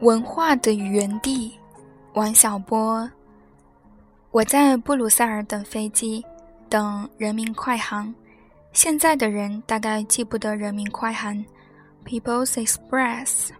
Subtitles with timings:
[0.00, 1.52] 文化的原地，
[2.14, 3.06] 王小波。
[4.30, 6.24] 我在布鲁塞尔等飞机，
[6.70, 8.12] 等人民快航。
[8.72, 11.44] 现在的人大概记不得人民快航
[12.06, 13.50] （People's Express）。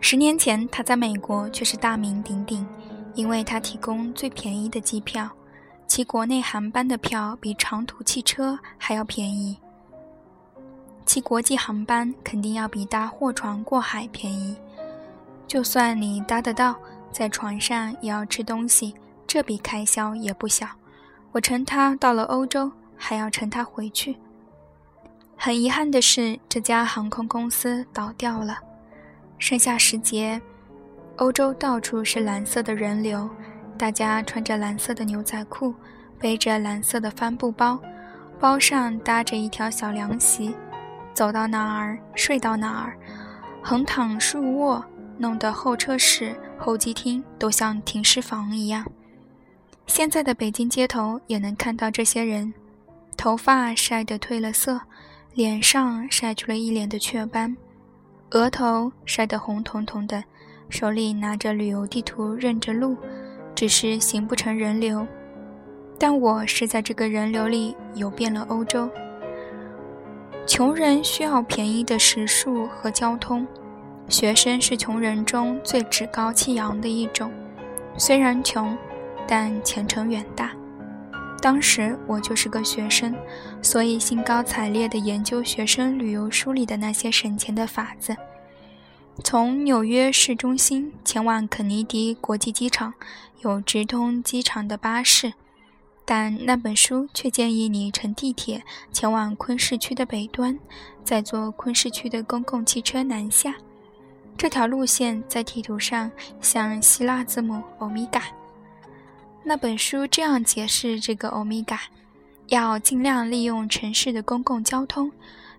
[0.00, 2.66] 十年前，他在美国却是大名鼎鼎，
[3.14, 5.30] 因为他提供最便宜的机票，
[5.86, 9.56] 其国内航班的票比长途汽车还要便宜，
[11.06, 14.56] 其国际航班肯定要比搭货船过海便宜。
[15.48, 16.76] 就算你搭得到，
[17.10, 18.94] 在床上也要吃东西，
[19.26, 20.68] 这笔开销也不小。
[21.32, 24.16] 我乘他到了欧洲，还要乘他回去。
[25.34, 28.58] 很遗憾的是，这家航空公司倒掉了。
[29.38, 30.38] 盛夏时节，
[31.16, 33.28] 欧洲到处是蓝色的人流，
[33.78, 35.74] 大家穿着蓝色的牛仔裤，
[36.18, 37.80] 背着蓝色的帆布包，
[38.38, 40.54] 包上搭着一条小凉席，
[41.14, 42.98] 走到哪儿睡到哪儿，
[43.62, 44.84] 横躺竖卧。
[45.18, 48.86] 弄得候车室、候机厅都像停尸房一样。
[49.86, 52.54] 现在的北京街头也能看到这些人，
[53.16, 54.80] 头发晒得褪了色，
[55.34, 57.56] 脸上晒出了一脸的雀斑，
[58.30, 60.22] 额头晒得红彤彤的，
[60.68, 62.96] 手里拿着旅游地图认着路，
[63.54, 65.06] 只是行不成人流。
[65.98, 68.88] 但我是在这个人流里游遍了欧洲。
[70.46, 73.46] 穷人需要便宜的食宿和交通。
[74.08, 77.30] 学生是穷人中最趾高气扬的一种，
[77.98, 78.76] 虽然穷，
[79.26, 80.50] 但前程远大。
[81.40, 83.14] 当时我就是个学生，
[83.62, 88.16] 所以兴高采烈地研究学生旅游书里的那些省钱的法子。
[89.22, 92.94] 从纽约市中心前往肯尼迪国际机场，
[93.42, 95.34] 有直通机场的巴士，
[96.04, 100.58] 但那本书却建议你乘地铁前往昆市区的北端，
[101.04, 103.54] 再坐昆市区的公共汽车南下。
[104.38, 106.08] 这条路线在地图上
[106.40, 108.22] 像希腊字母欧米伽。
[109.42, 111.76] 那本书这样解释这个欧米伽：
[112.46, 115.10] 要尽量利用城市的公共交通，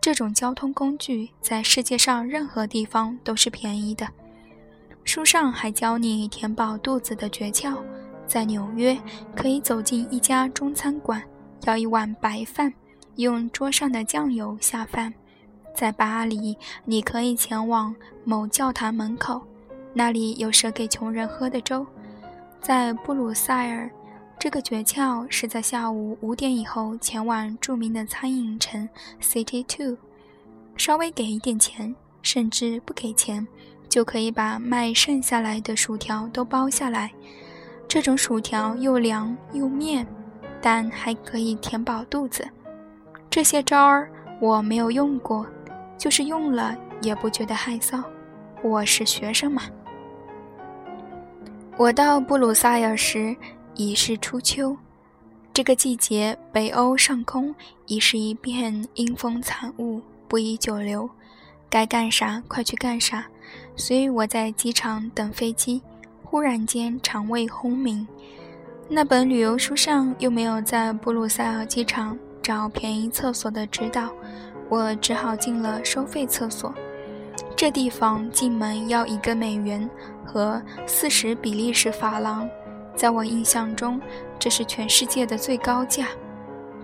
[0.00, 4.06] 这种交通工具在世界上任何地方都是便宜的。
[5.02, 7.76] 书上还教你填饱肚子的诀窍：
[8.24, 8.96] 在纽约
[9.34, 11.20] 可以走进一家中餐馆，
[11.64, 12.72] 要一碗白饭，
[13.16, 15.12] 用桌上的酱油下饭。
[15.74, 17.94] 在巴黎，你可以前往
[18.24, 19.40] 某教堂门口，
[19.94, 21.86] 那里有舍给穷人喝的粥。
[22.60, 23.90] 在布鲁塞尔，
[24.38, 28.88] 这个诀窍是在下午五点以后前往著名的餐饮城
[29.22, 29.96] City Two，
[30.76, 33.46] 稍微给一点钱，甚至不给钱，
[33.88, 37.10] 就可以把卖剩下来的薯条都包下来。
[37.88, 40.06] 这种薯条又凉又面，
[40.60, 42.46] 但还可以填饱肚子。
[43.30, 44.10] 这些招儿
[44.40, 45.46] 我没有用过。
[46.00, 48.02] 就是用了也不觉得害臊，
[48.62, 49.64] 我是学生嘛。
[51.76, 53.36] 我到布鲁塞尔时
[53.74, 54.74] 已是初秋，
[55.52, 61.08] 这个季节北欧上空已是一片阴风惨雾，不宜久留。
[61.68, 63.26] 该干啥快去干啥。
[63.76, 65.82] 所以我在机场等飞机，
[66.24, 68.08] 忽然间肠胃轰鸣。
[68.88, 74.10] 那本旅游书上又没有在布鲁塞尔机场找便宜厕所的指导。
[74.70, 76.72] 我只好进了收费厕所，
[77.56, 79.90] 这地方进门要一个美元
[80.24, 82.48] 和四十比利时法郎，
[82.94, 84.00] 在我印象中，
[84.38, 86.06] 这是全世界的最高价。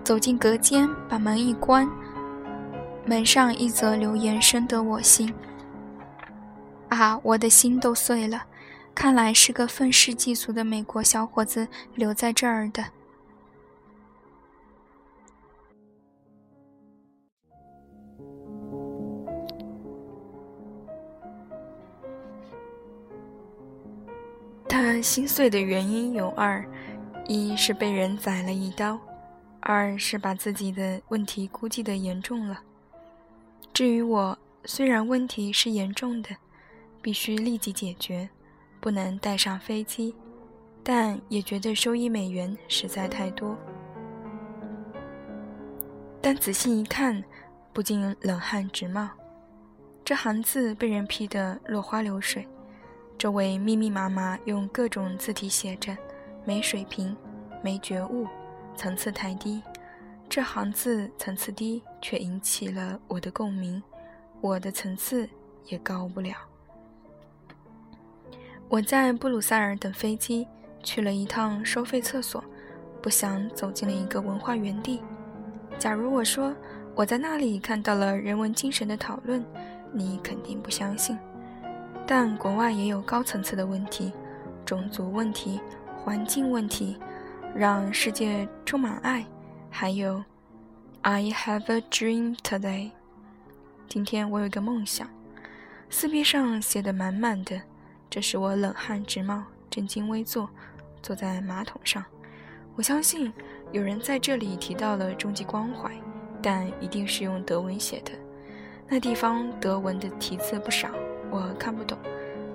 [0.03, 1.89] 走进隔间，把门一关，
[3.05, 5.33] 门上一则留言深得我心。
[6.89, 8.43] 啊，我的心都碎了，
[8.93, 12.83] 看来是个愤世嫉俗的美国小伙子留在这儿的。
[25.01, 26.65] 心碎的原因有二：
[27.27, 28.99] 一是被人宰了一刀，
[29.59, 32.59] 二是把自己的问题估计的严重了。
[33.73, 36.29] 至于我，虽然问题是严重的，
[37.01, 38.29] 必须立即解决，
[38.79, 40.15] 不能带上飞机，
[40.83, 43.57] 但也觉得收一美元实在太多。
[46.21, 47.23] 但仔细一看，
[47.71, 49.09] 不禁冷汗直冒。
[50.03, 52.47] 这行字被人批得落花流水。
[53.17, 55.97] 周围密密麻麻用各种字体写着
[56.45, 57.17] “没水平，
[57.63, 58.27] 没觉悟，
[58.75, 59.61] 层次太低”。
[60.29, 63.81] 这行字层次低，却引起了我的共鸣。
[64.39, 65.27] 我的层次
[65.65, 66.35] 也高不了。
[68.69, 70.47] 我在布鲁塞尔等飞机，
[70.83, 72.43] 去了一趟收费厕所，
[73.01, 75.01] 不想走进了一个文化园地。
[75.79, 76.55] 假如我说
[76.93, 79.43] 我在那里看到了人文精神的讨论，
[79.91, 81.17] 你肯定不相信。
[82.09, 84.13] 但国外也有高层次的问题，
[84.65, 85.59] 种族问题、
[85.97, 86.97] 环境问题，
[87.53, 89.25] 让世界充满爱。
[89.69, 90.23] 还有
[91.01, 92.91] ，I have a dream today。
[93.89, 95.05] 今天我有一个梦想。
[95.89, 97.61] 四壁上写的满满的，
[98.09, 100.49] 这使我冷汗直冒，正襟危坐，
[101.01, 102.03] 坐在马桶上。
[102.77, 103.33] 我相信
[103.73, 105.91] 有人在这里提到了终极关怀，
[106.41, 108.13] 但一定是用德文写的。
[108.87, 110.89] 那地方德文的题字不少。
[111.29, 111.97] 我看不懂，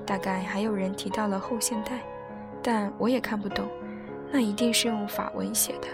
[0.06, 2.00] 大概还有人提到了后现代，
[2.62, 3.68] 但我也看不懂，
[4.30, 5.88] 那一定是用法文写的，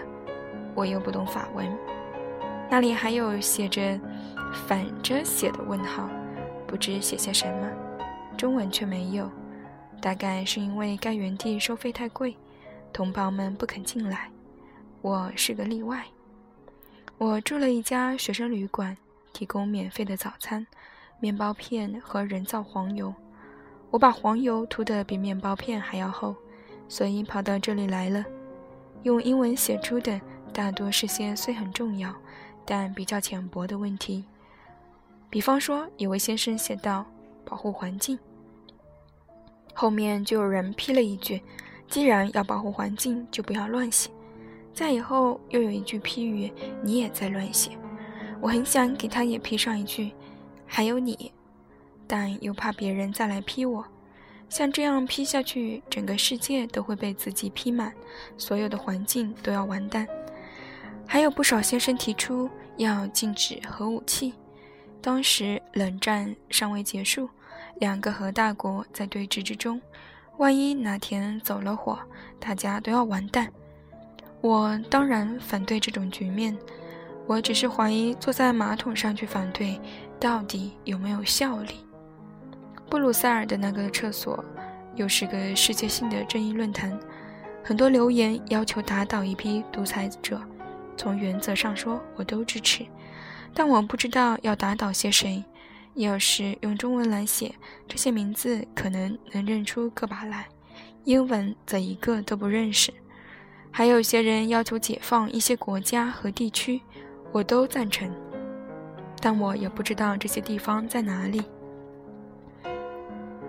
[0.73, 1.67] 我又不懂法文。
[2.69, 3.99] 那里还有写着
[4.67, 6.09] 反着写的问号，
[6.67, 7.69] 不知写些什么，
[8.37, 9.29] 中文却没有，
[10.01, 12.35] 大概是因为该园地收费太贵，
[12.93, 14.29] 同胞们不肯进来，
[15.01, 16.05] 我是个例外。
[17.17, 18.95] 我住了一家学生旅馆，
[19.33, 20.65] 提供免费的早餐。
[21.19, 23.13] 面包片和人造黄油，
[23.91, 26.35] 我把黄油涂得比面包片还要厚，
[26.87, 28.23] 所以跑到这里来了。
[29.03, 30.19] 用英文写出的
[30.53, 32.13] 大多是些虽很重要，
[32.65, 34.23] 但比较浅薄的问题。
[35.29, 37.05] 比方说，有位先生写道
[37.45, 38.17] ：“保护环境。”
[39.73, 41.41] 后面就有人批了一句
[41.87, 44.09] ：“既然要保护环境，就不要乱写。”
[44.73, 46.51] 再以后又有一句批语
[46.81, 47.71] ：“你也在乱写。”
[48.41, 50.11] 我很想给他也批上一句。
[50.71, 51.31] 还有你，
[52.07, 53.83] 但又怕别人再来批我，
[54.47, 57.91] 像这样批下去，整个世界都会被自己批满，
[58.37, 60.07] 所有的环境都要完蛋。
[61.07, 64.35] 还有不少先生提出要禁止核武器，
[65.01, 67.27] 当时冷战尚未结束，
[67.79, 69.81] 两个核大国在对峙之中，
[70.37, 71.97] 万一哪天走了火，
[72.39, 73.51] 大家都要完蛋。
[74.39, 76.55] 我当然反对这种局面，
[77.25, 79.81] 我只是怀疑坐在马桶上去反对。
[80.19, 81.75] 到底有没有效力？
[82.89, 84.43] 布鲁塞尔的那个厕所
[84.95, 86.99] 又是个世界性的正义论坛，
[87.63, 90.41] 很多留言要求打倒一批独裁者。
[90.97, 92.85] 从原则上说，我都支持，
[93.53, 95.41] 但我不知道要打倒些谁。
[95.95, 97.53] 要是用中文来写，
[97.87, 100.43] 这些名字可能能认出个把来；
[101.05, 102.93] 英文则一个都不认识。
[103.71, 106.81] 还有些人要求解放一些国家和地区，
[107.31, 108.11] 我都赞成。
[109.21, 111.41] 但我也不知道这些地方在哪里。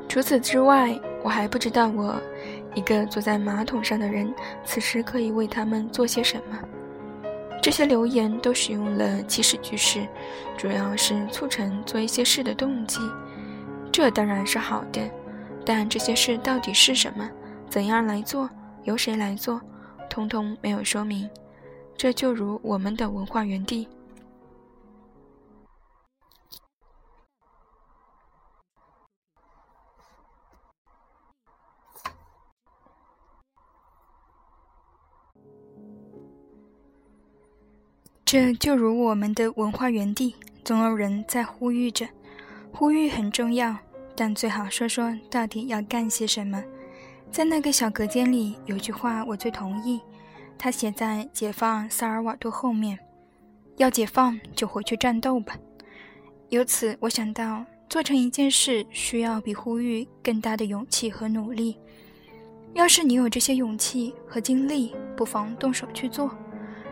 [0.09, 2.21] 除此之外，我还不知道我
[2.75, 4.35] 一个坐在马桶上的人，
[4.65, 6.59] 此时可以为他们做些什么。
[7.63, 10.07] 这些留言都使用了祈使句式，
[10.57, 12.99] 主要是促成做一些事的动机。
[13.93, 15.01] 这当然是好的，
[15.65, 17.31] 但这些事到底是什么？
[17.69, 18.49] 怎样来做？
[18.85, 19.61] 由谁来做？
[20.09, 21.29] 通通没有说明。
[21.97, 23.87] 这就如我们的文化园地。
[38.33, 42.07] 这就如我们的文化园地，总有人在呼吁着，
[42.71, 43.77] 呼吁很重要，
[44.15, 46.63] 但最好说说到底要干些什么。
[47.33, 50.01] 在那个小隔间里，有句话我最同意，
[50.57, 52.97] 他写在“解放萨尔瓦多”后面
[53.79, 55.59] ：“要解放就回去战斗吧。”
[56.51, 61.77] 由此我想到，做成一件事需要比呼吁更大的勇气和努力。
[62.75, 66.31] 要是你有这些勇气和精力，不妨动手去做。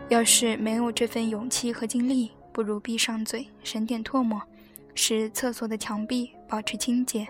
[0.09, 4.41] 要是没有这份勇气和精力，不如闭上嘴，省点唾沫，
[4.95, 7.27] 使厕所的墙壁保持清洁。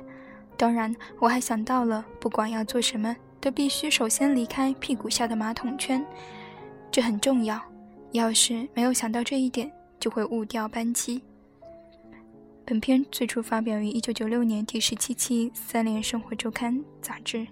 [0.56, 6.06] 当然，我还想到了，不管要做什么，都必须首先离开屁股下的马桶圈，
[6.90, 7.62] 这很重要。
[8.14, 9.70] 要是没有想到这一点，
[10.00, 11.22] 就会误掉班机。
[12.66, 17.46] 本篇最初发表于一九九六年第十七期《三联生活周刊》杂志。